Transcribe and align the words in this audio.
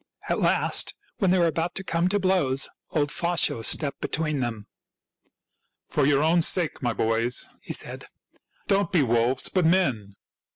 At 0.29 0.39
last, 0.39 0.95
when 1.19 1.29
they 1.29 1.37
were 1.37 1.45
about 1.45 1.75
to 1.75 1.83
come 1.83 2.07
to 2.09 2.17
blows, 2.17 2.67
old 2.89 3.11
Faustulus 3.11 3.67
stepped 3.67 4.01
between 4.01 4.39
them." 4.39 4.65
For 5.91 6.07
your 6.07 6.23
own 6.23 6.41
sakes, 6.41 6.81
my 6.81 6.91
boys," 6.91 7.47
he 7.61 7.73
said," 7.73 8.05
don't 8.67 8.91
be 8.91 9.03
wolves, 9.03 9.47
but 9.49 9.63
men. 9.63 10.15